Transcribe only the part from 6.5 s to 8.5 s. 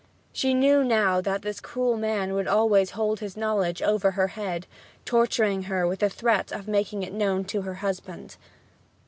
of making it known to her husband.